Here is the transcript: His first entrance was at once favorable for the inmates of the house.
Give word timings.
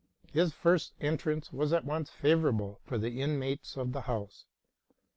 His 0.33 0.51
first 0.51 0.93
entrance 0.99 1.53
was 1.53 1.71
at 1.71 1.85
once 1.85 2.09
favorable 2.09 2.79
for 2.87 2.97
the 2.97 3.21
inmates 3.21 3.77
of 3.77 3.91
the 3.91 4.01
house. 4.01 4.45